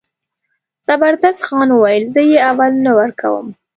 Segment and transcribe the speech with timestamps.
[0.87, 3.47] زبردست خان وویل زه یې اول نه ورکوم.